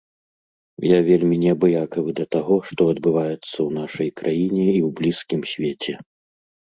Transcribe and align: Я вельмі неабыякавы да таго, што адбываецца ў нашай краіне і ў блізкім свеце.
Я 0.91 0.97
вельмі 1.09 1.35
неабыякавы 1.43 2.15
да 2.19 2.25
таго, 2.35 2.57
што 2.69 2.81
адбываецца 2.93 3.39
ў 3.41 3.69
нашай 3.83 4.09
краіне 4.23 4.65
і 4.77 4.81
ў 4.89 4.93
блізкім 5.01 5.41
свеце. 5.55 5.93